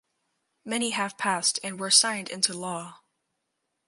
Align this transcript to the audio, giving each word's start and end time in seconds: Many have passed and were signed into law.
Many 0.65 0.89
have 0.97 1.15
passed 1.19 1.59
and 1.63 1.79
were 1.79 1.91
signed 1.91 2.29
into 2.31 2.55
law. 2.55 3.03